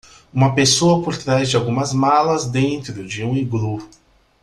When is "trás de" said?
1.15-1.55